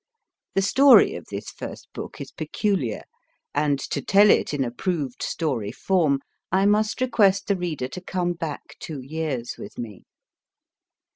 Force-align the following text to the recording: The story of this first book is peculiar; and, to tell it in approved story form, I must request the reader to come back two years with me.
The 0.55 0.63
story 0.63 1.13
of 1.13 1.27
this 1.29 1.51
first 1.51 1.87
book 1.93 2.19
is 2.19 2.31
peculiar; 2.31 3.03
and, 3.53 3.77
to 3.91 4.01
tell 4.01 4.31
it 4.31 4.51
in 4.51 4.63
approved 4.63 5.21
story 5.21 5.71
form, 5.71 6.21
I 6.51 6.65
must 6.65 7.01
request 7.01 7.45
the 7.45 7.55
reader 7.55 7.87
to 7.89 8.01
come 8.01 8.33
back 8.33 8.77
two 8.79 8.99
years 9.01 9.57
with 9.59 9.77
me. 9.77 10.05